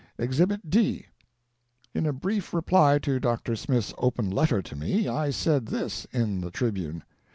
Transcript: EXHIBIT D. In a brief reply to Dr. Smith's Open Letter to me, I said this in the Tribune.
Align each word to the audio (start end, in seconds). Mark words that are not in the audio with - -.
EXHIBIT 0.17 0.67
D. 0.67 1.05
In 1.93 2.07
a 2.07 2.11
brief 2.11 2.55
reply 2.55 2.97
to 2.97 3.19
Dr. 3.19 3.55
Smith's 3.55 3.93
Open 3.99 4.31
Letter 4.31 4.63
to 4.63 4.75
me, 4.75 5.07
I 5.07 5.29
said 5.29 5.67
this 5.67 6.05
in 6.05 6.41
the 6.41 6.49
Tribune. 6.49 7.03